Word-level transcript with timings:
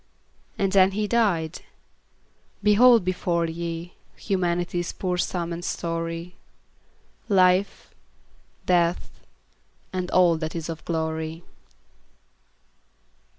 And 0.57 0.71
then 0.71 0.93
he 0.93 1.07
died! 1.07 1.61
Behold 2.63 3.05
before 3.05 3.45
ye 3.45 3.93
Humanity's 4.15 4.93
poor 4.93 5.15
sum 5.19 5.53
and 5.53 5.63
story; 5.63 6.37
Life, 7.29 7.93
Death, 8.65 9.19
and 9.93 10.09
all 10.09 10.37
that 10.37 10.55
is 10.55 10.69
of 10.69 10.83
glory. 10.85 11.43